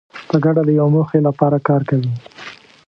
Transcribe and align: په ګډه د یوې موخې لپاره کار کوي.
په 0.29 0.35
ګډه 0.43 0.61
د 0.65 0.69
یوې 0.79 0.89
موخې 0.93 1.19
لپاره 1.27 1.57
کار 1.67 1.81
کوي. 1.89 2.11